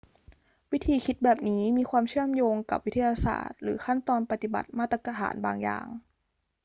[0.71, 5.87] วิธีคิดแบบนี้มีความเชื่อมโยงกับวิทยาศาสตร์หรือขั้นตอนปฏิบัติมาตรฐานบางอย่าง